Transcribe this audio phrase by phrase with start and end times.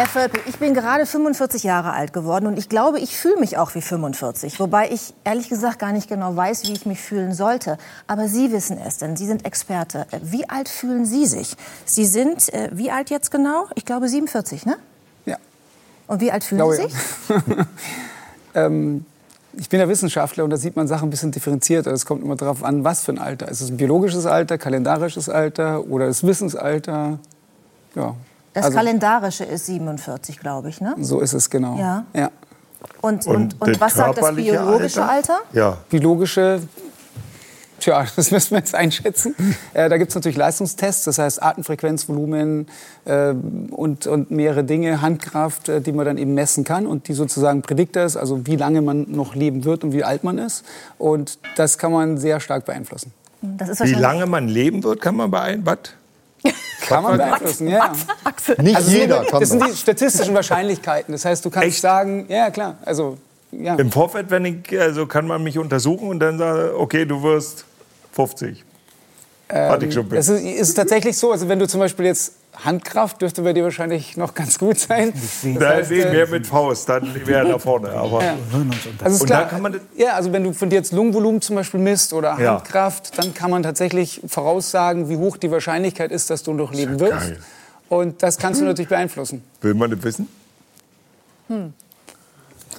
[0.00, 3.58] Herr Völpel, ich bin gerade 45 Jahre alt geworden und ich glaube, ich fühle mich
[3.58, 4.58] auch wie 45.
[4.58, 7.76] Wobei ich ehrlich gesagt gar nicht genau weiß, wie ich mich fühlen sollte.
[8.06, 10.06] Aber Sie wissen es, denn Sie sind Experte.
[10.22, 11.54] Wie alt fühlen Sie sich?
[11.84, 13.66] Sie sind, äh, wie alt jetzt genau?
[13.74, 14.78] Ich glaube 47, ne?
[15.26, 15.36] Ja.
[16.06, 16.88] Und wie alt fühlen Glaube Sie ja.
[16.88, 17.56] sich?
[18.54, 19.04] ähm,
[19.52, 21.92] ich bin ja Wissenschaftler und da sieht man Sachen ein bisschen differenzierter.
[21.92, 23.48] Es kommt immer darauf an, was für ein Alter.
[23.50, 27.18] Ist es ein biologisches Alter, kalendarisches Alter oder das Wissensalter?
[27.94, 28.14] Ja.
[28.52, 30.96] Das Also, kalendarische ist 47, glaube ich, ne?
[30.98, 31.78] so ist es genau.
[31.78, 32.04] Ja.
[32.14, 32.30] ja.
[33.00, 35.38] Und, Und und, und, was sagt das biologische Alter?
[35.52, 35.78] Ja.
[35.88, 36.60] Biologische,
[37.78, 39.34] tja, das müssen wir jetzt einschätzen.
[39.72, 42.66] Äh, da gibt es natürlich Leistungstests, das heißt Atemfrequenz, Volumen
[43.04, 43.32] äh,
[43.70, 47.62] und, und mehrere Dinge, Handkraft, äh, die man dann eben messen kann und die sozusagen
[47.62, 50.64] Prädiktor ist, also wie lange man noch leben wird und wie alt man ist.
[50.98, 53.12] Und das kann man sehr stark beeinflussen.
[53.42, 55.99] Das ist Wie lange man leben wird, kann man beeinflussen.
[56.86, 57.92] Kann man beeinflussen, ja.
[58.58, 59.70] Nicht Also jeder kann das sind das.
[59.70, 61.12] die statistischen Wahrscheinlichkeiten.
[61.12, 61.80] Das heißt, du kannst Echt?
[61.80, 63.18] sagen, ja klar, also
[63.52, 63.74] ja.
[63.76, 67.64] Im Vorfeld, wenn ich, also kann man mich untersuchen und dann sagen, okay, du wirst
[68.12, 68.64] 50.
[69.48, 73.22] Hatte ich schon Es ist, ist tatsächlich so, also wenn du zum Beispiel jetzt Handkraft
[73.22, 75.12] dürfte bei dir wahrscheinlich noch ganz gut sein.
[75.58, 77.90] Da heißt, sehen äh, wir mit Faust, dann wäre er da vorne.
[77.90, 78.36] Aber Ja.
[79.02, 81.80] Also Und klar, kann man ja, also wenn du von dir jetzt Lungenvolumen zum Beispiel
[81.80, 82.54] misst oder Ja.
[82.56, 86.94] Handkraft, dann kann man tatsächlich voraussagen, wie hoch die Wahrscheinlichkeit ist, dass du noch leben
[86.94, 87.12] ja wirst.
[87.28, 87.38] geil.
[87.88, 89.42] Und das kannst du natürlich beeinflussen.
[89.62, 90.28] will man das wissen?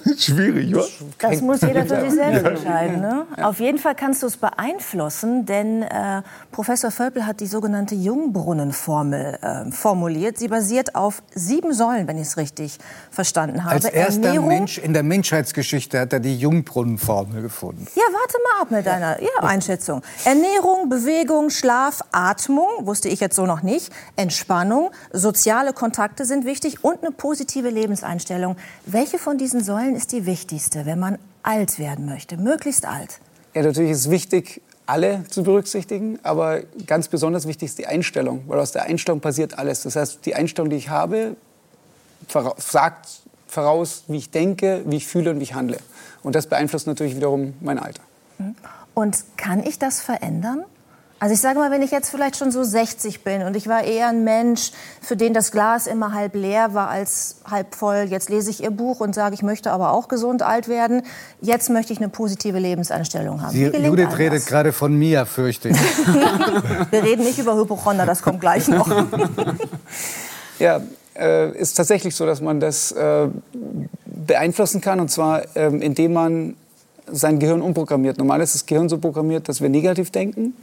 [0.18, 0.84] Schwierig, wa?
[1.18, 3.00] Das muss jeder für sich selbst entscheiden.
[3.00, 3.26] Ne?
[3.42, 9.38] Auf jeden Fall kannst du es beeinflussen, denn äh, Professor Völpel hat die sogenannte Jungbrunnenformel
[9.40, 10.38] äh, formuliert.
[10.38, 12.78] Sie basiert auf sieben Säulen, wenn ich es richtig
[13.10, 13.74] verstanden habe.
[13.74, 17.86] Als erster Ernährung, Mensch in der Menschheitsgeschichte hat er die Jungbrunnenformel gefunden.
[17.94, 20.02] Ja, warte mal ab mit deiner ja, Einschätzung.
[20.24, 26.84] Ernährung, Bewegung, Schlaf, Atmung, wusste ich jetzt so noch nicht, Entspannung, soziale Kontakte sind wichtig
[26.84, 28.56] und eine positive Lebenseinstellung.
[28.86, 33.20] Welche von diesen Säulen ist die wichtigste, wenn man alt werden möchte, möglichst alt?
[33.54, 38.42] Ja, natürlich ist es wichtig, alle zu berücksichtigen, aber ganz besonders wichtig ist die Einstellung,
[38.46, 39.82] weil aus der Einstellung passiert alles.
[39.82, 41.36] Das heißt, die Einstellung, die ich habe,
[42.28, 43.08] vora- sagt
[43.46, 45.78] voraus, wie ich denke, wie ich fühle und wie ich handle.
[46.22, 48.02] Und das beeinflusst natürlich wiederum mein Alter.
[48.94, 50.64] Und kann ich das verändern?
[51.22, 53.84] Also ich sage mal, wenn ich jetzt vielleicht schon so 60 bin und ich war
[53.84, 58.08] eher ein Mensch, für den das Glas immer halb leer war als halb voll.
[58.10, 61.04] Jetzt lese ich Ihr Buch und sage, ich möchte aber auch gesund alt werden.
[61.40, 63.52] Jetzt möchte ich eine positive Lebenseinstellung haben.
[63.52, 65.76] Sie, Judith einem redet gerade von mir, fürchte ich.
[66.90, 68.90] Wir reden nicht über Hypochonder, das kommt gleich noch.
[70.58, 70.80] Ja,
[71.16, 73.28] äh, ist tatsächlich so, dass man das äh,
[74.04, 74.98] beeinflussen kann.
[74.98, 76.56] Und zwar, ähm, indem man
[77.06, 78.18] sein Gehirn umprogrammiert.
[78.18, 80.54] Normal ist das Gehirn so programmiert, dass wir negativ denken.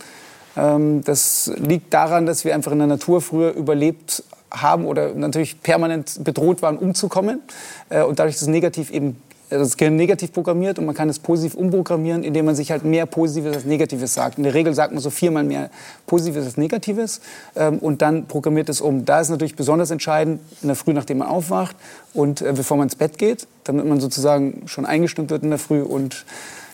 [0.58, 5.62] Ähm, das liegt daran, dass wir einfach in der Natur früher überlebt haben oder natürlich
[5.62, 7.42] permanent bedroht waren, umzukommen.
[7.90, 9.18] Äh, und dadurch ist es negativ eben
[9.52, 12.86] also das Gehirn negativ programmiert und man kann es positiv umprogrammieren, indem man sich halt
[12.86, 14.38] mehr Positives als Negatives sagt.
[14.38, 15.72] In der Regel sagt man so viermal mehr
[16.06, 17.20] Positives als Negatives
[17.56, 19.06] ähm, und dann programmiert es um.
[19.06, 21.76] Da ist natürlich besonders entscheidend, in der Früh, nachdem man aufwacht
[22.14, 25.59] und äh, bevor man ins Bett geht, damit man sozusagen schon eingestimmt wird in der
[25.59, 26.26] Früh und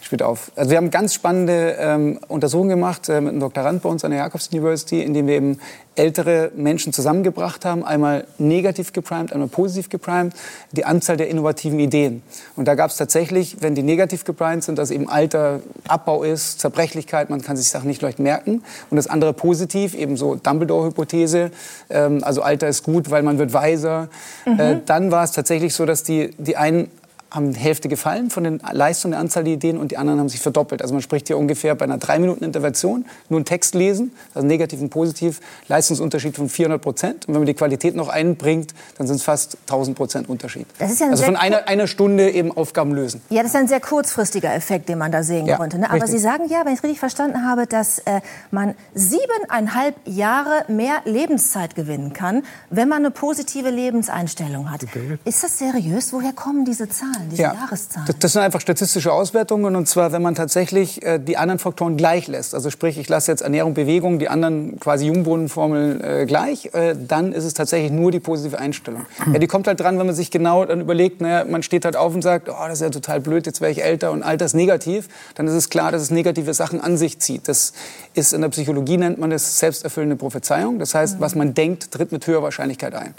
[0.06, 0.52] spielt auf.
[0.56, 4.12] Also wir haben ganz spannende ähm, Untersuchungen gemacht äh, mit einem Doktorand bei uns an
[4.12, 5.60] der Jacobs University, in dem wir eben
[5.96, 10.34] ältere Menschen zusammengebracht haben, einmal negativ geprimed, einmal positiv geprimed,
[10.74, 12.22] die Anzahl der innovativen Ideen.
[12.56, 16.60] Und da gab es tatsächlich, wenn die negativ geprimed sind, dass eben Alter Abbau ist,
[16.60, 18.64] Zerbrechlichkeit, man kann sich Sachen nicht leicht merken.
[18.92, 21.50] Und das andere positiv, eben so Dumbledore-Hypothese,
[21.90, 24.10] ähm, also Alter ist gut, weil man wird weiser.
[24.46, 26.92] Äh, dann war es tatsächlich so, dass die, die einen
[27.32, 30.30] haben die Hälfte gefallen von den Leistungen der Anzahl der Ideen und die anderen haben
[30.30, 30.82] sich verdoppelt.
[30.82, 34.48] Also man spricht hier ungefähr bei einer drei Minuten Intervention nur einen Text lesen, also
[34.48, 37.28] negativ und positiv, Leistungsunterschied von 400 Prozent.
[37.28, 40.68] Und wenn man die Qualität noch einbringt, dann sind es fast 1000 Prozent Unterschied.
[40.80, 43.22] Das ist ja ein also von einer, einer Stunde eben Aufgaben lösen.
[43.30, 45.78] Ja, das ist ein sehr kurzfristiger Effekt, den man da sehen Ja, konnte.
[45.78, 45.86] Ne?
[45.86, 46.12] Aber richtig.
[46.12, 48.22] Sie sagen ja, wenn ich es richtig verstanden habe, dass äh,
[48.52, 54.86] man siebeneinhalb Jahre mehr Lebenszeit gewinnen kann, wenn man eine positive Lebenseinstellung hat.
[55.26, 56.14] Ist das seriös?
[56.14, 58.08] Woher kommen diese Zahlen, diese Jahreszahlen?
[58.08, 61.98] Das, das sind einfach statistische Auswertungen und zwar, wenn man tatsächlich äh, die anderen Faktoren
[61.98, 62.54] gleich lässt.
[62.54, 67.34] Also sprich, ich lasse jetzt Ernährung, Bewegung, die anderen quasi Jungbrunnenformeln äh, gleich, äh, dann
[67.34, 69.06] ist es tatsächlich nur die positive Einstellung.
[69.32, 71.96] Ja, die kommt halt dran, wenn man sich genau dann überlegt, naja, man steht halt
[71.96, 74.46] auf und sagt, oh, das ist ja total blöd, jetzt wäre ich älter und Alter
[74.46, 77.48] ist negativ, dann ist es klar, dass es negative Sachen an sich zieht.
[77.48, 77.74] Das
[78.14, 80.80] ist in der Psychologie nennt man das selbsterfüllende Prophezeiung.
[80.80, 83.14] Das heißt, was man denkt, tritt mit höherer Wahrscheinlichkeit ein.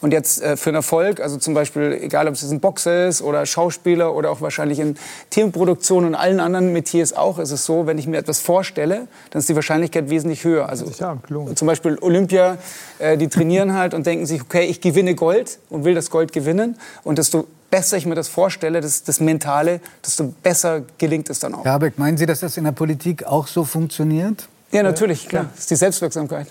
[0.00, 3.08] Und jetzt äh, für einen Erfolg, also zum Beispiel, egal ob es jetzt ein Boxer
[3.08, 4.96] ist oder Schauspieler oder auch wahrscheinlich in
[5.30, 9.40] Themenproduktionen und allen anderen Metiers auch, ist es so, wenn ich mir etwas vorstelle, dann
[9.40, 10.68] ist die Wahrscheinlichkeit wesentlich höher.
[10.68, 11.16] Also Ja,
[11.54, 12.58] zum Beispiel Olympia,
[12.98, 16.32] äh, die trainieren halt und denken sich, okay, ich gewinne Gold und will das Gold
[16.32, 16.76] gewinnen.
[17.02, 21.54] Und desto besser ich mir das vorstelle, das, das Mentale, desto besser gelingt es dann
[21.54, 21.64] auch.
[21.64, 24.48] Herr Habeck, meinen Sie, dass das in der Politik auch so funktioniert?
[24.70, 25.46] Ja, natürlich, klar.
[25.50, 26.48] Das ist die Selbstwirksamkeit.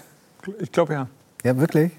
[0.60, 1.08] Ich glaube ja.
[1.44, 1.92] Ja, wirklich?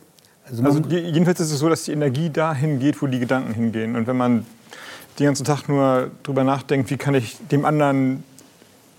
[0.49, 3.55] Also Also je- jedenfalls ist es so, dass die Energie dahin geht, wo die Gedanken
[3.55, 3.96] hingehen.
[3.96, 4.46] Und wenn man
[5.19, 8.25] den ganzen Tag nur drüber nachdenkt, wie kann ich dem anderen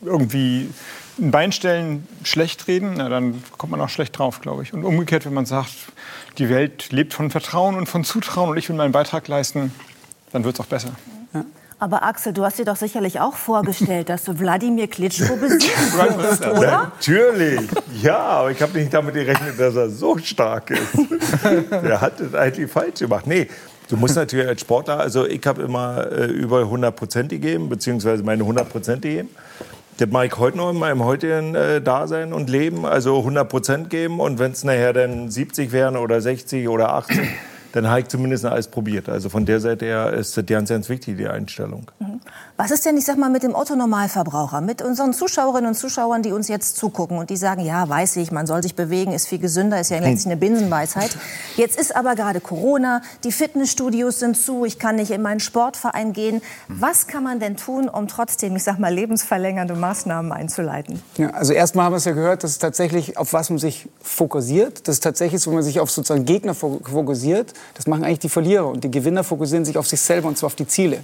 [0.02, 0.70] irgendwie
[1.20, 4.74] ein Bein stellen, schlecht reden, na, dann kommt man auch schlecht drauf, glaube ich.
[4.74, 5.74] Und umgekehrt, wenn man sagt,
[6.38, 9.72] die Welt lebt von Vertrauen und von Zutrauen und ich will meinen Beitrag leisten,
[10.32, 10.92] dann wird es auch besser.
[11.78, 16.46] Aber Axel, du hast dir doch sicherlich auch vorgestellt, dass du Wladimir Klitschko besiegen wirst,
[16.46, 16.92] oder?
[16.96, 17.70] Natürlich.
[18.02, 20.94] Ja, aber ich habe nicht damit gerechnet, dass er so stark ist.
[21.72, 23.28] Der hat es eigentlich falsch gemacht.
[23.28, 23.50] Nee,
[23.90, 28.24] du musst natürlich als Sportler, also ich habe immer äh, über 100 Prozent gegeben, beziehungsweise
[28.24, 29.30] meine 100 Prozent gegeben.
[29.98, 33.90] Das mache ich heute noch in meinem heutigen äh, Dasein und Leben, also 100 Prozent
[33.90, 34.20] geben.
[34.22, 37.20] Und wenn es nachher dann 70 wären oder 60 oder 80,
[37.76, 39.10] dann habe ich zumindest alles probiert.
[39.10, 41.92] Also von der Seite her ist das ganz, ganz wichtig, die Einstellung.
[42.56, 46.32] Was ist denn, ich sag mal, mit dem Otto-Normalverbraucher, mit unseren Zuschauerinnen und Zuschauern, die
[46.32, 49.40] uns jetzt zugucken und die sagen, ja, weiß ich, man soll sich bewegen, ist viel
[49.40, 51.18] gesünder, ist ja letztlich eine Binsenweisheit.
[51.58, 56.14] Jetzt ist aber gerade Corona, die Fitnessstudios sind zu, ich kann nicht in meinen Sportverein
[56.14, 56.42] gehen.
[56.70, 61.02] Was kann man denn tun, um trotzdem, ich sag mal, lebensverlängernde Maßnahmen einzuleiten?
[61.18, 63.90] Ja, also erstmal haben wir es ja gehört, dass es tatsächlich auf was man sich
[64.02, 64.88] fokussiert.
[64.88, 67.54] Das ist tatsächlich wenn man sich auf sozusagen Gegner fo- fokussiert.
[67.74, 70.48] Das machen eigentlich die Verlierer und die Gewinner fokussieren sich auf sich selber und zwar
[70.48, 71.00] auf die Ziele.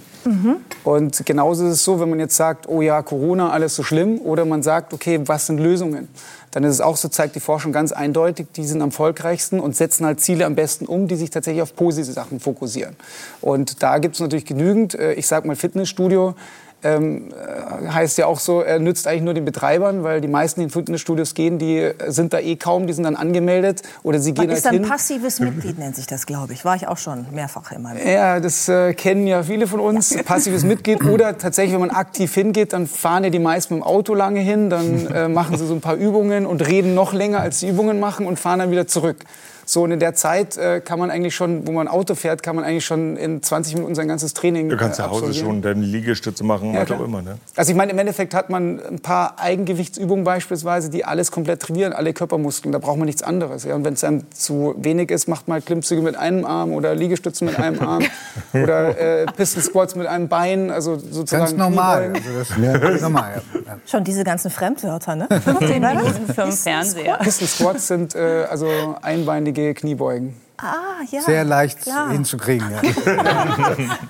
[0.84, 4.20] Und genauso ist es so, wenn man jetzt sagt, oh ja, Corona, alles so schlimm,
[4.20, 6.08] oder man sagt, okay, was sind Lösungen?
[6.52, 9.74] Dann ist es auch so, zeigt die Forschung ganz eindeutig, die sind am erfolgreichsten und
[9.74, 12.94] setzen halt Ziele am besten um, die sich tatsächlich auf positive Sachen fokussieren.
[13.40, 16.34] Und da gibt es natürlich genügend, äh, ich sag mal Fitnessstudio,
[16.82, 20.60] ähm, äh, heißt ja auch so, er nützt eigentlich nur den Betreibern, weil die meisten,
[20.60, 24.18] die in Fitnessstudios gehen, die äh, sind da eh kaum, die sind dann angemeldet oder
[24.18, 24.90] sie gehen Man ist halt dann hin.
[24.90, 26.64] passives Mitglied, nennt sich das, glaube ich.
[26.64, 30.16] War ich auch schon mehrfach in meinem Ja, das äh, kennen ja viele von uns,
[30.24, 31.04] passives Mitglied.
[31.08, 34.40] Oder tatsächlich, wenn man aktiv hingeht, dann fahren ja die meisten mit dem Auto lange
[34.40, 37.68] hin, dann äh, machen sie so ein paar Übungen und reden noch länger, als sie
[37.68, 39.18] Übungen machen und fahren dann wieder zurück.
[39.72, 42.54] So, und in der Zeit äh, kann man eigentlich schon, wo man Auto fährt, kann
[42.56, 45.62] man eigentlich schon in 20 Minuten sein ganzes Training Du kannst äh, zu Hause schon
[45.62, 47.22] deine Liegestütze machen, Ja, was auch immer.
[47.22, 47.38] Ne?
[47.56, 51.94] Also ich meine, im Endeffekt hat man ein paar Eigengewichtsübungen beispielsweise, die alles komplett trainieren,
[51.94, 52.70] alle Körpermuskeln.
[52.70, 53.64] Da braucht man nichts anderes.
[53.64, 53.74] Ja.
[53.74, 57.46] Und wenn es dann zu wenig ist, macht man Klimmzüge mit einem Arm oder Liegestütze
[57.46, 58.02] mit einem Arm
[58.52, 60.70] oder äh, Pistol Squats mit einem Bein.
[60.70, 62.12] Also sozusagen ganz normal.
[62.14, 63.40] Also das ist ganz normal.
[63.54, 63.78] Ja.
[63.86, 65.28] Schon diese ganzen Fremdwörter, ne?
[65.58, 67.16] 10 Minuten für den Fernseher.
[67.22, 68.68] Pistol Squats sind äh, also
[69.00, 70.34] einbeinige Kniebeugen.
[70.62, 71.20] Ah, ja.
[71.22, 72.10] Sehr leicht Klar.
[72.10, 72.66] hinzukriegen.
[72.70, 72.80] Ja.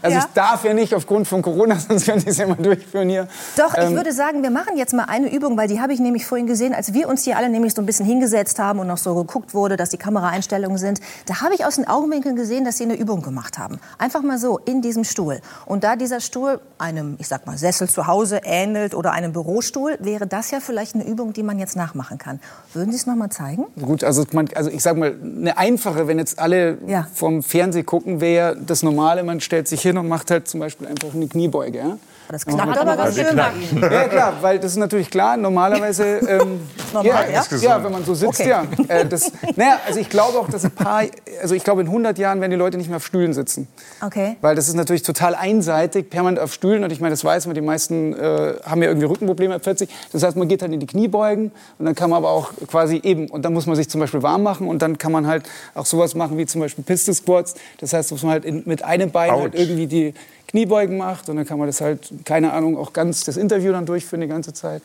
[0.03, 3.09] Also ich darf ja nicht aufgrund von Corona, sonst könnte ich es ja mal durchführen
[3.09, 3.29] hier.
[3.57, 6.01] Doch, ich Ähm, würde sagen, wir machen jetzt mal eine Übung, weil die habe ich
[6.01, 8.87] nämlich vorhin gesehen, als wir uns hier alle nämlich so ein bisschen hingesetzt haben und
[8.89, 11.01] noch so geguckt wurde, dass die Kameraeinstellungen sind.
[11.27, 13.79] Da habe ich aus den Augenwinkeln gesehen, dass sie eine Übung gemacht haben.
[13.99, 15.41] Einfach mal so in diesem Stuhl.
[15.67, 19.97] Und da dieser Stuhl einem, ich sag mal, Sessel zu Hause ähnelt oder einem Bürostuhl,
[20.01, 22.41] wäre das ja vielleicht eine Übung, die man jetzt nachmachen kann.
[22.75, 23.67] Würden Sie es noch mal zeigen?
[23.81, 27.07] Gut, also, man, also ich sag mal, eine einfache, wenn jetzt alle Ja.
[27.15, 30.87] vom Fernsehen gucken, wäre das Normale, man stellt sich hin und macht halt zum Beispiel
[30.89, 31.79] einfach eine Kniebeuge.
[31.79, 31.99] Ja?
[32.33, 33.37] Das knackt aber ganz schön.
[33.37, 36.21] Ja klar, weil das ist natürlich klar, normalerweise...
[36.33, 36.61] Ähm,
[36.93, 37.59] Normal, ja, ja?
[37.59, 38.49] ja, wenn man so sitzt, Okay.
[38.49, 38.65] ja.
[38.89, 41.03] Äh, das, naja, also ich glaube auch, dass ein paar...
[41.43, 43.69] Also ich glaube, in 100 Jahren werden die Leute nicht mehr auf Stühlen sitzen.
[44.01, 44.37] Okay.
[44.41, 46.85] Weil das ist natürlich total einseitig, permanent auf Stühlen.
[46.85, 49.91] Und ich meine, das weiß man, die meisten äh, haben ja irgendwie Rückenprobleme ab 40.
[50.13, 53.01] Das heißt, man geht halt in die Kniebeugen und dann kann man aber auch quasi
[53.03, 55.45] eben, und dann muss man sich zum Beispiel warm machen und dann kann man halt
[55.75, 57.55] auch sowas machen wie zum Beispiel Pistol Squats.
[57.81, 59.61] Das heißt, dass man halt in, mit einem Bein halt Autsch.
[59.61, 60.15] irgendwie die
[60.49, 63.87] Kniebeugen macht und dann kann man das halt, keine Ahnung, auch ganz das Interview dann
[63.87, 64.83] durchführen die ganze Zeit.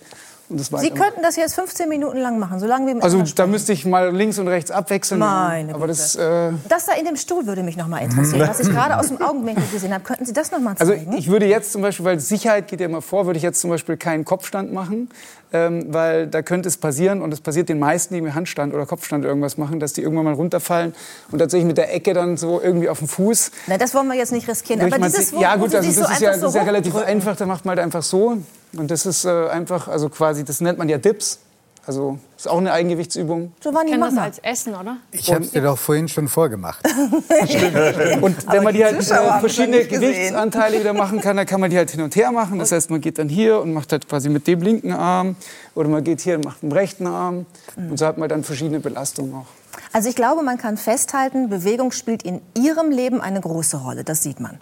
[0.50, 0.96] Sie weitermachen.
[0.96, 4.39] könnten das jetzt 15 Minuten lang machen, solange wir Also da müsste ich mal links
[4.39, 5.20] und rechts abwechseln.
[5.20, 5.98] Meine aber Güte.
[6.00, 8.98] das, äh, Das da in dem Stuhl würde mich noch mal interessieren, was ich gerade
[8.98, 10.06] aus dem Augenwinkel gesehen habe.
[10.06, 11.18] Könnten Sie das noch mal Also zeigen?
[11.18, 13.70] ich würde jetzt zum Beispiel, weil Sicherheit geht ja immer vor, würde ich jetzt zum
[13.72, 15.10] Beispiel keinen Kopfstand machen,
[15.51, 18.86] ähm, weil da könnte es passieren und es passiert den meisten, die mit Handstand oder
[18.86, 20.96] Kopfstand irgendwas machen, dass die irgendwann mal runterfallen
[21.32, 23.51] und tatsächlich mit der Ecke dann so irgendwie auf dem Fuß.
[23.68, 24.82] Na, das wollen wir jetzt nicht riskieren.
[24.82, 27.46] Aber dieses, ja gut, also das so ist ja, das ist ja relativ einfach, da
[27.46, 28.38] macht man halt einfach so
[28.80, 31.40] und das ist äh, einfach, also quasi, das nennt man ja Dips.
[31.88, 33.54] Also ist auch eine Eigengewichtsübung.
[33.62, 34.98] Giovanni, kennen mach das als Essen, oder?
[35.12, 36.86] Ich habe es dir doch vorhin schon vorgemacht.
[38.22, 39.86] Und wenn man die halt äh, verschiedene.
[39.86, 42.60] Gewichtsanteile wieder machen kann, dann kann man die halt hin und her machen.
[42.60, 45.38] Das heißt, man geht dann hier und macht halt quasi mit dem linken Arm
[45.76, 47.46] oder man geht hier und macht mit dem rechten Arm.
[47.78, 49.48] Und so hat man dann verschiedene Belastungen auch.
[49.94, 54.04] Also ich glaube, man kann festhalten, Bewegung spielt in Ihrem Leben eine große Rolle.
[54.04, 54.60] Das sieht man.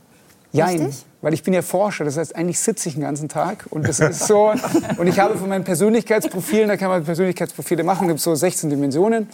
[0.55, 1.05] Jein, Richtig?
[1.21, 3.99] weil ich bin ja Forscher, das heißt, eigentlich sitze ich den ganzen Tag und das
[3.99, 4.53] ist so.
[4.97, 9.27] und ich habe von meinen Persönlichkeitsprofilen, da kann man Persönlichkeitsprofile machen, gibt so 16 Dimensionen.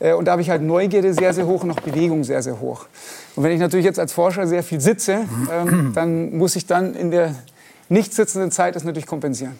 [0.00, 2.60] Äh, Und da habe ich halt Neugierde sehr, sehr hoch und auch Bewegung sehr, sehr
[2.60, 2.86] hoch.
[3.36, 6.94] Und wenn ich natürlich jetzt als Forscher sehr viel sitze, ähm, dann muss ich dann
[6.94, 7.34] in der
[7.88, 9.56] nicht sitzenden Zeit das natürlich kompensieren.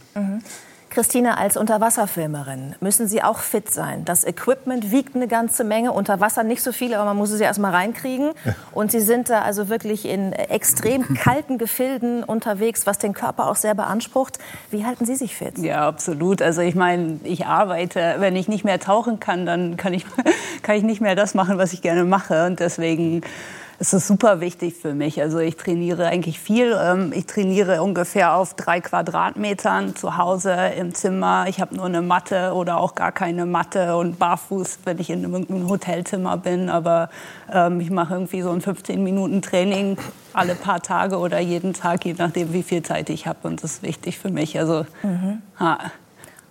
[0.99, 4.05] Christine, als Unterwasserfilmerin müssen Sie auch fit sein.
[4.05, 5.93] Das Equipment wiegt eine ganze Menge.
[5.93, 8.33] Unter Wasser nicht so viel, aber man muss es ja erst mal reinkriegen.
[8.73, 13.55] Und Sie sind da also wirklich in extrem kalten Gefilden unterwegs, was den Körper auch
[13.55, 14.41] sehr beansprucht.
[14.73, 15.57] Wie halten Sie sich fit?
[15.59, 16.43] Ja, absolut.
[16.43, 18.17] Also ich meine, ich arbeite.
[18.19, 20.05] Wenn ich nicht mehr tauchen kann, dann kann ich,
[20.63, 22.45] kann ich nicht mehr das machen, was ich gerne mache.
[22.47, 23.23] Und deswegen
[23.81, 25.21] ist es super wichtig für mich.
[25.23, 26.77] Also ich trainiere eigentlich viel.
[26.81, 31.47] Ähm, Ich trainiere ungefähr auf drei Quadratmetern zu Hause im Zimmer.
[31.49, 35.23] Ich habe nur eine Matte oder auch gar keine Matte und barfuß, wenn ich in
[35.23, 36.71] irgendeinem Hotelzimmer bin.
[36.71, 37.09] Aber
[37.53, 39.97] ähm, ich mache irgendwie so ein 15 Minuten Training
[40.33, 43.47] alle paar Tage oder jeden Tag, je nachdem, wie viel Zeit ich habe.
[43.47, 44.59] Und das ist wichtig für mich.
[44.59, 44.87] Also
[45.61, 45.79] ja.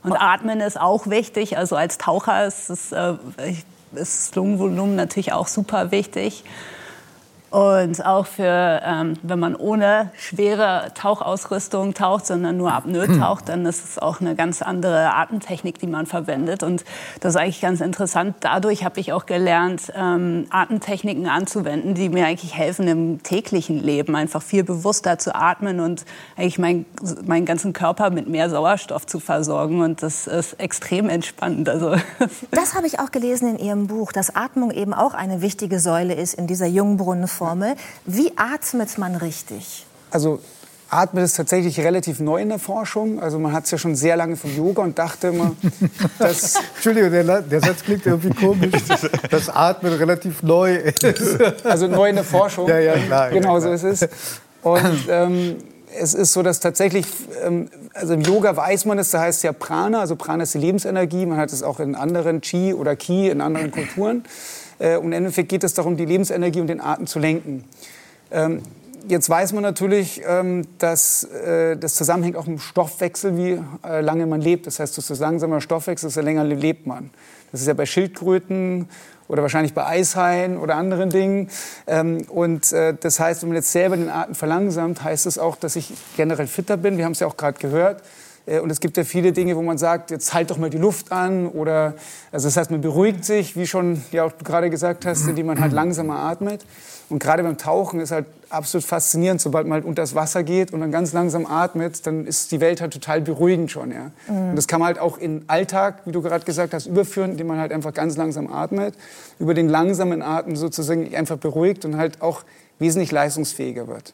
[0.03, 1.57] Und Atmen ist auch wichtig.
[1.57, 3.15] Also als Taucher ist, es, äh,
[3.47, 6.45] ist das Lungenvolumen natürlich auch super wichtig.
[7.49, 13.65] Und auch für, ähm, wenn man ohne schwere Tauchausrüstung taucht, sondern nur Apnoe taucht, dann
[13.65, 16.61] ist es auch eine ganz andere Atemtechnik, die man verwendet.
[16.63, 16.83] Und
[17.21, 18.35] das ist eigentlich ganz interessant.
[18.41, 24.15] Dadurch habe ich auch gelernt, ähm, Atemtechniken anzuwenden, die mir eigentlich helfen im täglichen Leben,
[24.15, 26.03] einfach viel bewusster zu atmen und
[26.35, 26.85] eigentlich mein,
[27.25, 29.81] meinen ganzen Körper mit mehr Sauerstoff zu versorgen.
[29.81, 31.69] Und das ist extrem entspannend.
[31.69, 31.95] Also
[32.51, 36.13] Das habe ich auch gelesen in Ihrem Buch, dass Atmung eben auch eine wichtige Säule
[36.13, 36.67] ist in dieser
[37.37, 37.75] Jungbrunnenformel.
[38.05, 39.85] Wie atmet man richtig?
[40.11, 40.39] Also
[40.89, 43.19] Atmen ist tatsächlich relativ neu in der Forschung.
[43.21, 45.53] Also man hat es ja schon sehr lange vom Yoga und dachte immer,
[46.19, 48.71] dass Entschuldigung, der, der Satz klingt irgendwie komisch.
[49.29, 51.05] Das Atmen relativ neu ist.
[51.65, 52.67] also neu in der Forschung.
[52.69, 54.07] Ja, ja, klar, Genau so ist es.
[54.61, 55.57] Und ähm,
[55.99, 57.05] es ist so, dass tatsächlich,
[57.43, 60.53] ähm, also im Yoga weiß man es, da heißt es ja Prana, also Prana ist
[60.53, 61.25] die Lebensenergie.
[61.25, 64.23] Man hat es auch in anderen Chi oder Ki, in anderen Kulturen.
[64.79, 67.63] Äh, und im Endeffekt geht es darum, die Lebensenergie und den Atem zu lenken.
[68.31, 68.61] Ähm,
[69.09, 74.01] Jetzt weiß man natürlich, ähm, dass äh, das zusammenhängt auch mit dem Stoffwechsel, wie äh,
[74.01, 74.67] lange man lebt.
[74.67, 77.09] Das heißt, desto langsamer Stoffwechsel, desto länger lebt man.
[77.53, 78.89] Das ist ja bei Schildkröten
[79.29, 81.49] oder wahrscheinlich bei Eishaien oder anderen Dingen.
[81.85, 85.55] Ähm, Und äh, das heißt, wenn man jetzt selber den Atem verlangsamt, heißt es auch,
[85.55, 86.97] dass ich generell fitter bin.
[86.97, 88.03] Wir haben es ja auch gerade gehört.
[88.47, 90.79] Äh, Und es gibt ja viele Dinge, wo man sagt, jetzt halt doch mal die
[90.79, 91.93] Luft an oder
[92.31, 95.45] also das heißt, man beruhigt sich, wie schon ja auch du gerade gesagt hast, indem
[95.47, 96.65] man halt langsamer atmet.
[97.09, 100.73] Und gerade beim Tauchen ist halt absolut faszinierend, sobald man halt unter das Wasser geht
[100.73, 104.11] und dann ganz langsam atmet, dann ist die Welt halt total beruhigend schon, ja.
[104.27, 107.47] Und das kann man halt auch in Alltag, wie du gerade gesagt hast, überführen, indem
[107.47, 108.93] man halt einfach ganz langsam atmet,
[109.39, 112.43] über den langsamen Atem sozusagen einfach beruhigt und halt auch
[112.79, 114.13] wesentlich leistungsfähiger wird.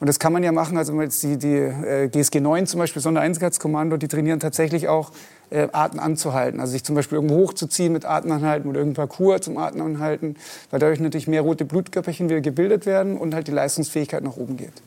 [0.00, 2.66] Und das kann man ja machen, also wenn man jetzt die, die äh, GSG 9
[2.66, 5.10] zum Beispiel, Sondereinsatzkommando, die trainieren tatsächlich auch,
[5.50, 6.60] äh, Atem anzuhalten.
[6.60, 10.36] Also sich zum Beispiel irgendwo hochzuziehen mit Atemanhalten oder irgendein Parcours zum Atemanhalten,
[10.70, 14.56] weil dadurch natürlich mehr rote Blutkörperchen wieder gebildet werden und halt die Leistungsfähigkeit nach oben
[14.56, 14.82] geht.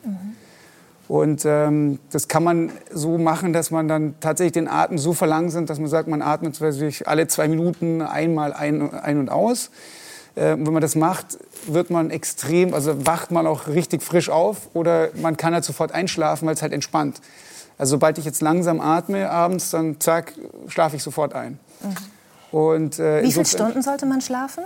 [1.08, 5.68] Und ähm, das kann man so machen, dass man dann tatsächlich den Atem so verlangsamt,
[5.68, 9.70] dass man sagt, man atmet zum Beispiel alle zwei Minuten einmal ein, ein und aus.
[10.34, 14.30] Äh, und wenn man das macht, wird man extrem, also wacht man auch richtig frisch
[14.30, 17.20] auf oder man kann halt sofort einschlafen, weil es halt entspannt.
[17.78, 20.34] Also sobald ich jetzt langsam atme abends, dann zack,
[20.72, 21.58] schlafe ich sofort ein.
[22.50, 24.64] Und, äh, Wie viele Stunden sollte man schlafen,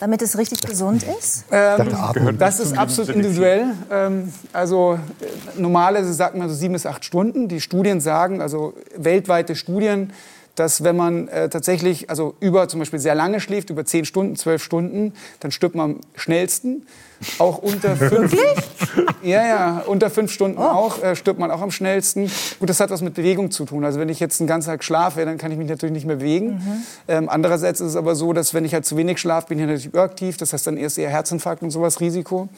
[0.00, 1.44] damit es richtig gesund ist?
[1.50, 3.66] Ähm, das ist absolut individuell.
[3.90, 7.48] Ähm, also äh, normalerweise sagt man so sieben bis acht Stunden.
[7.48, 10.12] Die Studien sagen, also weltweite Studien,
[10.54, 14.36] dass wenn man äh, tatsächlich, also über zum Beispiel sehr lange schläft, über zehn Stunden,
[14.36, 16.86] zwölf Stunden, dann stirbt man am schnellsten.
[17.38, 18.36] Auch unter fünf,
[19.22, 22.30] ja, ja, unter fünf Stunden auch äh, stirbt man auch am schnellsten.
[22.58, 23.84] Gut, das hat was mit Bewegung zu tun.
[23.84, 26.16] Also wenn ich jetzt einen ganzen Tag schlafe, dann kann ich mich natürlich nicht mehr
[26.16, 26.84] bewegen.
[27.06, 29.66] Ähm, andererseits ist es aber so, dass wenn ich halt zu wenig schlafe, bin ich
[29.66, 30.36] natürlich überaktiv.
[30.36, 32.48] Das heißt dann erst eher Herzinfarkt und sowas Risiko.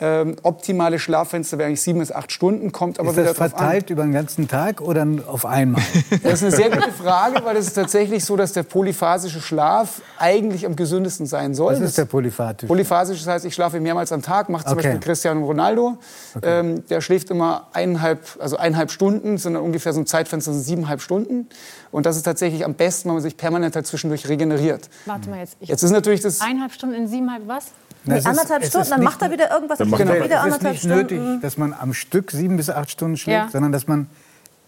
[0.00, 3.52] Ähm, optimale Schlaffenster wäre eigentlich sieben bis acht Stunden, kommt aber Ist wieder das drauf
[3.54, 3.58] an.
[3.58, 5.82] verteilt über den ganzen Tag oder auf einmal?
[6.22, 10.00] Das ist eine sehr gute Frage, weil es ist tatsächlich so, dass der polyphasische Schlaf
[10.18, 11.72] eigentlich am gesündesten sein soll.
[11.72, 12.68] Was Das- ist der polyphatisch?
[12.68, 14.88] Polyphasisch, das heißt, ich schlafe mehrmals am Tag, macht zum Okay.
[14.88, 15.98] Beispiel Cristiano Ronaldo.
[16.42, 20.60] Ähm, der schläft immer eineinhalb, also eineinhalb Stunden, sind dann ungefähr so ein Zeitfenster von
[20.60, 21.48] siebeneinhalb Stunden.
[21.90, 24.88] Und das ist tatsächlich am besten, wenn man sich permanent dazwischendurch regeneriert.
[25.06, 25.56] Warte mal jetzt.
[25.60, 27.66] Ich Jetzt ist natürlich das, eineinhalb Stunden in siebeneinhalb was?
[28.04, 29.78] Nee, ist- anderthalb es Stunden, ist dann macht er wieder irgendwas.
[29.78, 30.96] Dann macht er- wieder Es ist nicht Stunden.
[30.96, 33.50] nötig, dass man am Stück sieben bis acht Stunden schläft, Ja.
[33.50, 34.08] sondern dass man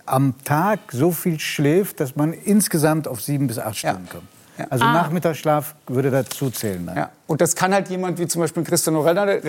[0.06, 3.90] am Tag so viel schläft, dass man insgesamt auf sieben bis acht Ja.
[3.92, 4.24] Stunden kommt.
[4.68, 6.84] Also Nachmittagsschlaf würde dazu zählen.
[6.84, 6.94] Dann.
[6.96, 7.10] Ja.
[7.26, 9.40] Und das kann halt jemand wie zum Beispiel Cristiano Ronaldo,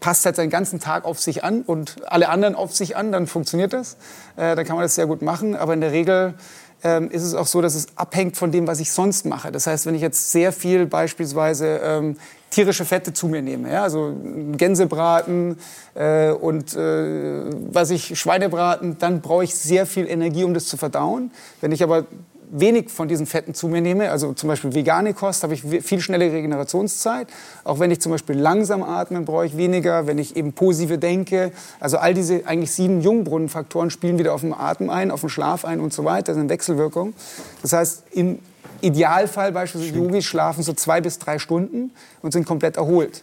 [0.00, 3.28] passt halt seinen ganzen Tag auf sich an und alle anderen auf sich an, dann
[3.28, 3.96] funktioniert das.
[4.36, 5.54] Äh, dann kann man das sehr gut machen.
[5.54, 6.34] Aber in der Regel
[6.82, 9.50] ähm, ist es auch so, dass es abhängt von dem, was ich sonst mache.
[9.50, 12.16] Das heißt, wenn ich jetzt sehr viel beispielsweise ähm,
[12.50, 14.14] tierische Fette zu mir nehme, ja, also
[14.56, 15.58] Gänsebraten
[15.94, 20.76] äh, und äh, was ich Schweinebraten, dann brauche ich sehr viel Energie, um das zu
[20.76, 21.30] verdauen.
[21.60, 22.06] Wenn ich aber
[22.50, 26.00] wenig von diesen Fetten zu mir nehme, also zum Beispiel vegane Kost, habe ich viel
[26.00, 27.28] schnellere Regenerationszeit.
[27.64, 30.06] Auch wenn ich zum Beispiel langsam atme, brauche ich weniger.
[30.06, 34.52] Wenn ich eben positive denke, also all diese eigentlich sieben Jungbrunnenfaktoren spielen wieder auf den
[34.52, 37.14] Atem ein, auf den Schlaf ein und so weiter, das sind Wechselwirkungen.
[37.62, 38.38] Das heißt, im
[38.80, 43.22] Idealfall beispielsweise Yogis schlafen so zwei bis drei Stunden und sind komplett erholt,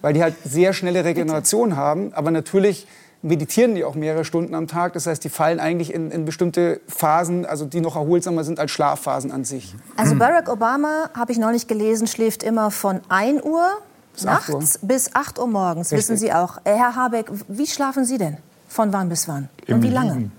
[0.00, 2.86] weil die halt sehr schnelle Regeneration haben, aber natürlich
[3.26, 4.92] meditieren die auch mehrere Stunden am Tag.
[4.94, 8.70] Das heißt, die fallen eigentlich in, in bestimmte Phasen, also die noch erholsamer sind als
[8.70, 9.74] Schlafphasen an sich.
[9.96, 13.66] Also Barack Obama, habe ich neulich gelesen, schläft immer von 1 Uhr
[14.14, 14.54] Bis 8 Uhr.
[14.60, 15.92] nachts bis 8 Uhr morgens.
[15.92, 15.98] Richtig.
[15.98, 16.58] Wissen Sie auch.
[16.64, 18.38] Herr Habeck, wie schlafen Sie denn?
[18.68, 19.48] Von wann bis wann?
[19.68, 20.30] Und wie lange?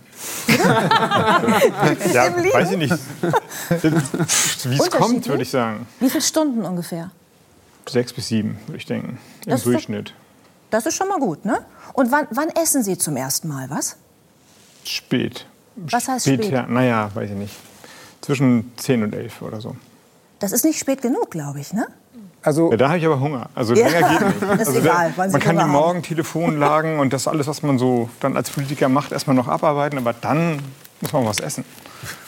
[2.13, 2.53] Ja, Im Liegen?
[2.53, 2.93] weiß ich nicht.
[4.63, 5.85] Wie es kommt, würde ich sagen.
[5.99, 7.11] Wie viele Stunden ungefähr?
[7.87, 9.17] Sechs bis sieben, würde ich denken.
[9.45, 10.13] Im Das Durchschnitt.
[10.69, 11.59] Das ist schon mal gut, ne?
[11.93, 13.95] Und wann, wann essen Sie zum ersten Mal was?
[14.83, 15.45] Spät.
[15.75, 16.51] Was heißt spät?
[16.51, 17.55] Ja, naja, weiß ich nicht.
[18.21, 19.75] Zwischen 10 und 11 oder so.
[20.39, 21.87] Das ist nicht spät genug, glaube ich, ne?
[22.41, 23.49] Also Ja, da habe ich aber Hunger.
[23.55, 24.41] Also Ja, länger geht nicht.
[24.61, 25.71] ist also egal, wann Sie man kann die haben.
[25.71, 29.97] Morgen-Telefonlagen und das alles, was man so dann als Politiker macht, erstmal noch abarbeiten.
[29.97, 30.61] Aber dann
[31.01, 31.65] muss man was essen.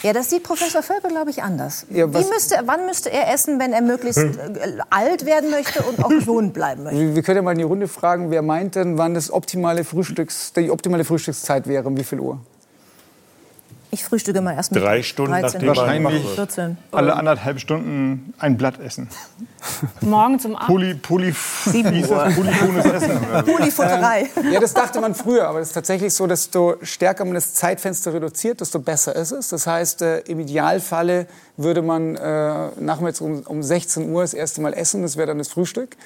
[0.04, 1.86] Ja, das sieht Professor Völkel, glaube ich, anders.
[1.90, 6.10] Ja, müsste, wann müsste er essen, wenn er möglichst äh, alt werden möchte und auch
[6.10, 7.00] gesund bleiben möchte?
[7.00, 9.84] wir wir können ja mal in die Runde fragen, wer meint denn, wann das optimale
[9.84, 12.40] Frühstücks, die optimale Frühstückszeit wäre, um wie viel Uhr?
[13.92, 15.78] Ich frühstücke mal erst mit Drei Stunden 13, nachdem man
[16.14, 16.36] Wahrscheinlich- wird.
[16.52, 16.78] 14.
[16.92, 19.10] Alle anderthalb Stunden ein Blatt essen.
[20.02, 20.68] Morgen zum Abend.
[20.68, 22.36] Poly, poly, das?
[22.36, 23.20] Polyphones Essen.
[23.46, 24.30] Polyfutterei.
[24.52, 28.14] Ja, das dachte man früher, aber es ist tatsächlich so, desto stärker man das Zeitfenster
[28.14, 29.50] reduziert, desto besser ist es.
[29.50, 31.26] Das heißt, äh, im Idealfalle
[31.58, 35.40] würde man äh, nachmittags um, um 16 Uhr das erste Mal essen, das wäre dann
[35.40, 35.98] das Frühstück.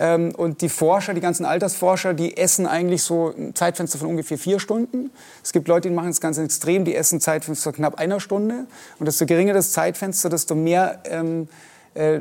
[0.00, 4.38] Ähm, und die Forscher, die ganzen Altersforscher, die essen eigentlich so ein Zeitfenster von ungefähr
[4.38, 5.10] vier Stunden.
[5.42, 8.66] Es gibt Leute, die machen es ganz extrem, die essen Zeitfenster knapp einer Stunde.
[8.98, 11.48] Und desto geringer das Zeitfenster, desto mehr ähm,
[11.94, 12.20] äh,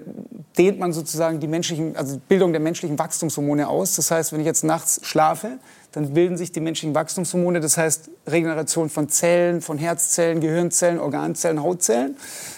[0.58, 3.96] dehnt man sozusagen die menschlichen, also die Bildung der menschlichen Wachstumshormone aus.
[3.96, 5.60] Das heißt, wenn ich jetzt nachts schlafe,
[5.94, 11.62] dann bilden sich die menschlichen Wachstumshormone, das heißt Regeneration von Zellen, von Herzzellen, Gehirnzellen, Organzellen,
[11.62, 12.16] Hautzellen.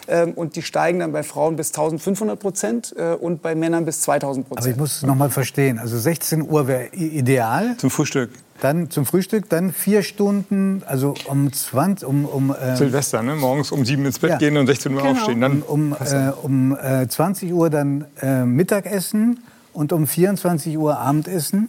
[0.07, 4.01] Ähm, und die steigen dann bei Frauen bis 1500 Prozent äh, und bei Männern bis
[4.01, 4.77] 2000 Aber ich Prozent.
[4.77, 5.79] muss es noch mal verstehen.
[5.79, 7.75] Also 16 Uhr wäre ideal.
[7.77, 8.31] Zum Frühstück.
[8.63, 13.35] Dann zum Frühstück, dann vier Stunden, also um 20, um, um, äh, Silvester, ne?
[13.35, 14.37] morgens um sieben ins Bett Ja.
[14.37, 15.41] gehen und 16 Uhr aufstehen.
[15.41, 19.41] Dann um, äh, um äh, 20 Uhr dann äh, Mittagessen
[19.73, 21.67] und um 24 Uhr Abendessen.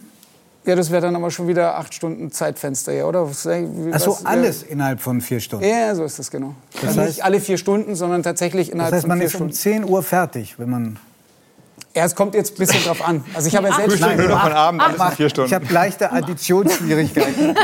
[0.66, 3.28] Ja, das wäre dann aber schon wieder acht Stunden Zeitfenster, ja, oder?
[3.28, 5.64] Was, Also was- alles innerhalb von vier Stunden.
[5.64, 6.54] Ja, ja, so ist das genau.
[6.74, 9.26] Das also heißt- nicht alle vier Stunden, sondern tatsächlich Das innerhalb heißt, von man vier
[9.26, 9.52] ist um Stunden.
[9.54, 10.96] 10 Uhr fertig, wenn man.
[11.96, 13.24] Ja, es kommt jetzt ein bisschen drauf an.
[13.34, 15.48] Also ich habe ja selbst noch von Abend, alles in vier Stunden.
[15.48, 17.54] Ich habe leichte Additionsschwierigkeiten.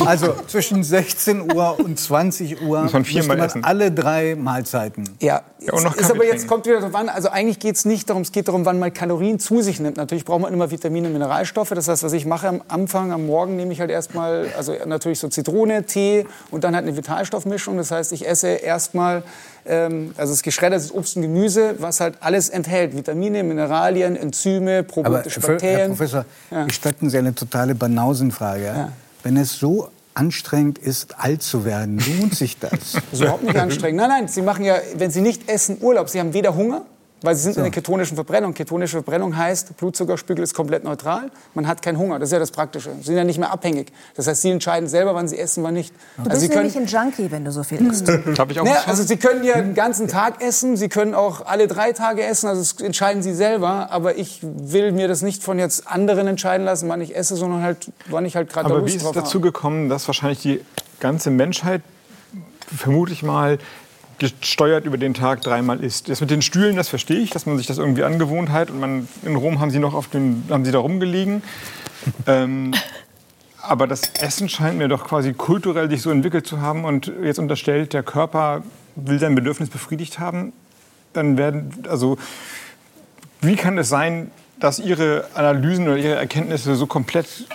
[0.06, 3.64] also zwischen 16 Uhr und 20 Uhr Muss man viermal müsste essen.
[3.64, 5.04] alle drei Mahlzeiten.
[5.20, 6.48] Ja, Ja, und noch es ist Kaffee aber jetzt trinken.
[6.48, 7.08] kommt wieder drauf an.
[7.08, 9.96] Also eigentlich geht es nicht darum, es geht darum, wann man Kalorien zu sich nimmt.
[9.96, 11.70] Natürlich braucht man immer Vitamine und Mineralstoffe.
[11.70, 15.20] Das heißt, was ich mache am Anfang, am Morgen nehme ich halt erstmal, also natürlich
[15.20, 17.76] so Zitrone, Tee und dann halt eine Vitalstoffmischung.
[17.76, 19.22] Das heißt, ich esse erstmal,
[19.66, 22.96] ähm, also das geschreddertes Obst und Gemüse, was halt alles enthält.
[22.96, 25.88] Vitamine, Mineralien, Enzyme, Aber probiotische Herr Bakterien.
[25.90, 26.64] Professor, Ja.
[26.64, 28.64] gestatten Sie eine totale Banausenfrage.
[28.64, 28.76] Ja?
[28.76, 28.92] Ja.
[29.22, 32.70] Wenn es so anstrengend ist, alt zu werden, lohnt sich das?
[32.92, 33.96] Das ist überhaupt nicht anstrengend.
[33.98, 36.08] Nein, nein, Sie machen ja, wenn Sie nicht essen, Urlaub.
[36.08, 36.82] Sie haben weder Hunger,
[37.22, 38.54] weil Sie sind in der ketonischen Verbrennung.
[38.54, 41.30] Ketonische Verbrennung heißt, Blutzuckerspiegel ist komplett neutral.
[41.54, 42.18] Man hat keinen Hunger.
[42.18, 42.90] Das ist ja das Praktische.
[43.00, 43.92] Sie sind ja nicht mehr abhängig.
[44.14, 45.92] Das heißt, Sie entscheiden selber, wann Sie essen, wann nicht.
[46.16, 48.08] Du Also bist Sie können, nämlich ein Junkie, wenn du so viel isst.
[48.38, 48.90] Habe ich auch naja, von?
[48.90, 50.76] also Sie können ja den ganzen Tag essen.
[50.76, 52.48] Sie können auch alle drei Tage essen.
[52.48, 53.90] Also das entscheiden Sie selber.
[53.90, 57.62] Aber ich will mir das nicht von jetzt anderen entscheiden lassen, wann ich esse, sondern
[57.62, 59.46] halt, wann ich halt gerade Aber Lust wie ist es drauf dazu habe.
[59.48, 60.60] gekommen, dass wahrscheinlich die
[61.00, 61.82] ganze Menschheit
[62.76, 63.58] vermutlich mal
[64.18, 66.08] gesteuert über den Tag dreimal isst?
[66.08, 68.70] Das mit den Stühlen, das verstehe ich, dass man sich das irgendwie angewohnt hat.
[68.70, 71.42] Und man, in Rom haben sie noch auf dem, haben sie da rumgelegen.
[72.26, 72.72] ähm,
[73.60, 77.38] aber das Essen scheint mir doch quasi kulturell sich so entwickelt zu haben und jetzt
[77.38, 78.64] unterstellt, der Körper
[78.96, 80.52] will sein Bedürfnis befriedigt haben.
[81.12, 82.18] Dann werden, also,
[83.40, 87.46] wie kann es sein, dass Ihre Analysen oder Ihre Erkenntnisse so komplett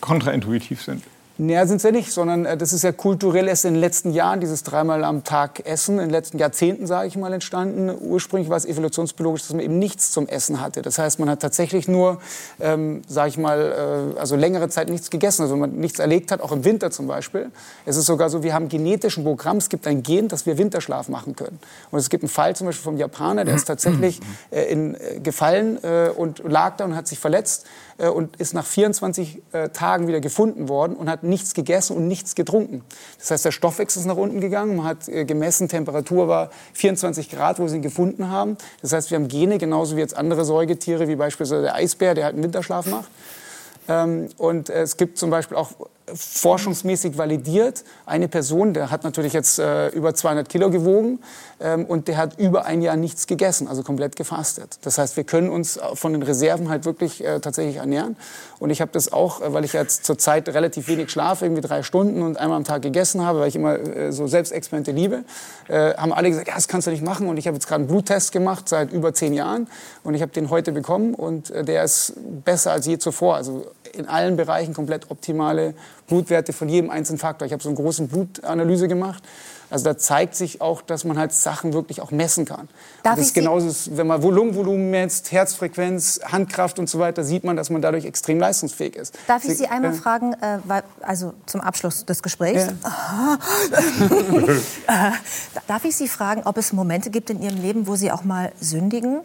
[0.00, 1.02] kontraintuitiv sind?
[1.36, 4.38] Näher sind sie nicht, sondern äh, das ist ja kulturell erst in den letzten Jahren,
[4.38, 7.92] dieses dreimal am Tag Essen, in den letzten Jahrzehnten, sage ich mal, entstanden.
[8.00, 10.80] Ursprünglich war es evolutionsbiologisch, dass man eben nichts zum Essen hatte.
[10.82, 12.20] Das heißt, man hat tatsächlich nur,
[12.60, 16.40] ähm, sage ich mal, äh, also längere Zeit nichts gegessen, also man nichts erlegt hat,
[16.40, 17.50] auch im Winter zum Beispiel.
[17.84, 21.08] Es ist sogar so, wir haben genetischen Programm, es gibt ein Gen, dass wir Winterschlaf
[21.08, 21.58] machen können.
[21.90, 24.20] Und es gibt einen Fall zum Beispiel vom Japaner, der ist tatsächlich
[24.52, 27.66] äh, in, äh, gefallen äh, und lag da und hat sich verletzt
[27.98, 32.08] äh, und ist nach 24 äh, Tagen wieder gefunden worden und hat nichts gegessen und
[32.08, 32.82] nichts getrunken.
[33.18, 37.30] Das heißt, der Stoffwechsel ist nach unten gegangen, man hat äh, gemessen, Temperatur war 24
[37.30, 38.56] Grad, wo sie ihn gefunden haben.
[38.82, 42.24] Das heißt, wir haben Gene, genauso wie jetzt andere Säugetiere, wie beispielsweise der Eisbär, der
[42.24, 43.10] halt einen Winterschlaf macht.
[43.88, 45.72] Ähm, und es gibt zum Beispiel auch
[46.12, 47.84] forschungsmäßig validiert.
[48.04, 51.20] Eine Person, der hat natürlich jetzt äh, über 200 Kilo gewogen
[51.60, 54.78] ähm, und der hat über ein Jahr nichts gegessen, also komplett gefastet.
[54.82, 58.16] Das heißt, wir können uns von den Reserven halt wirklich äh, tatsächlich ernähren.
[58.58, 61.82] Und ich habe das auch, äh, weil ich jetzt zurzeit relativ wenig schlafe, irgendwie drei
[61.82, 65.24] Stunden und einmal am Tag gegessen habe, weil ich immer äh, so Selbstexperimente liebe,
[65.68, 67.28] äh, haben alle gesagt, ja, das kannst du nicht machen.
[67.28, 69.68] Und ich habe jetzt gerade einen Bluttest gemacht seit über zehn Jahren
[70.02, 72.12] und ich habe den heute bekommen und äh, der ist
[72.44, 73.36] besser als je zuvor.
[73.36, 73.64] Also
[73.94, 75.74] in allen Bereichen komplett optimale
[76.06, 77.46] Blutwerte von jedem einzelnen Faktor.
[77.46, 79.22] Ich habe so eine große Blutanalyse gemacht.
[79.70, 82.68] Also da zeigt sich auch, dass man halt Sachen wirklich auch messen kann.
[83.02, 87.56] Darf das ist genauso, wenn man Lungenvolumen messt, Herzfrequenz, Handkraft und so weiter, sieht man,
[87.56, 89.18] dass man dadurch extrem leistungsfähig ist.
[89.26, 90.58] Darf ich Sie einmal äh, fragen, äh,
[91.00, 93.38] also zum Abschluss des Gesprächs, Ja.
[95.08, 95.10] äh,
[95.66, 98.52] darf ich Sie fragen, ob es Momente gibt in Ihrem Leben, wo Sie auch mal
[98.60, 99.22] sündigen?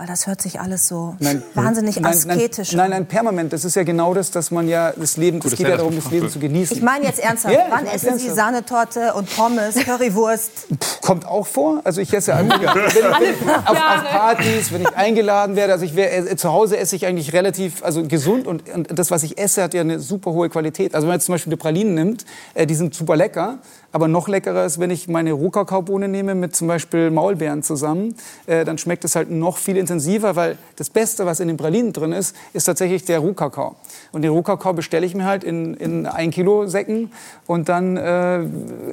[0.00, 1.14] Weil das hört sich alles so
[1.52, 2.90] wahnsinnig nein, asketisch nein, an.
[2.90, 3.52] nein, nein, permanent.
[3.52, 6.10] Das ist ja genau das, dass man ja das Leben, es geht ja darum, das
[6.10, 6.74] Leben zu genießen.
[6.74, 8.30] Ich meine jetzt ernsthaft, Ja, wann essen Sie.
[8.30, 10.68] Sahnetorte und Pommes, Currywurst?
[11.02, 11.82] Kommt auch vor.
[11.84, 15.74] Also ich esse ja wenn, wenn, auf, auf Partys, wenn ich eingeladen werde.
[15.74, 19.10] Also ich wär, äh, zu Hause esse ich eigentlich relativ also gesund und, und das,
[19.10, 20.94] was ich esse, hat ja eine super hohe Qualität.
[20.94, 23.58] Also wenn man jetzt zum Beispiel die Pralinen nimmt, äh, die sind super lecker.
[23.92, 28.14] Aber noch leckerer ist, wenn ich meine Rohkakaobohne nehme mit zum Beispiel Maulbeeren zusammen,
[28.46, 31.92] äh, dann schmeckt es halt noch viel intensiver, weil das Beste, was in den Pralinen
[31.92, 33.74] drin ist, ist tatsächlich der Rohkakao.
[34.12, 37.10] Und den Rohkakao bestelle ich mir halt in, in ein Kilo Säcken
[37.46, 38.44] und dann äh,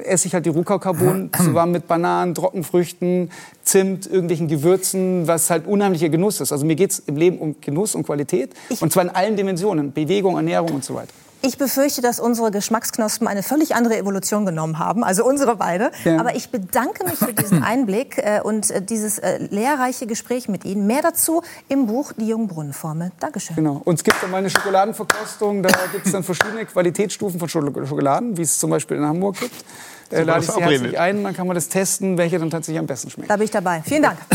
[0.04, 3.30] esse ich halt die Rohkakaobohnen zusammen mit Bananen, Trockenfrüchten,
[3.62, 6.52] Zimt, irgendwelchen Gewürzen, was halt unheimlicher Genuss ist.
[6.52, 9.92] Also mir geht es im Leben um Genuss und Qualität und zwar in allen Dimensionen,
[9.92, 11.12] Bewegung, Ernährung und so weiter.
[11.40, 15.92] Ich befürchte, dass unsere Geschmacksknospen eine völlig andere Evolution genommen haben, also unsere beide.
[16.04, 16.18] Ja.
[16.18, 20.64] Aber ich bedanke mich für diesen Einblick äh, und äh, dieses äh, lehrreiche Gespräch mit
[20.64, 20.86] Ihnen.
[20.86, 23.12] Mehr dazu im Buch Die Jungbrunnenformel.
[23.20, 23.56] Dankeschön.
[23.56, 23.80] Genau.
[23.84, 25.62] Und es gibt dann mal eine Schokoladenverkostung.
[25.62, 29.64] Da gibt es dann verschiedene Qualitätsstufen von Schokoladen, wie es zum Beispiel in Hamburg gibt.
[30.10, 32.86] Äh, lade ich Sie herzlich ein, dann kann man das testen, welche dann tatsächlich am
[32.86, 33.30] besten schmeckt.
[33.30, 33.82] Da bin ich dabei.
[33.84, 34.18] Vielen Dank.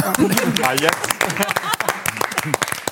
[0.63, 0.93] Ah, jetzt.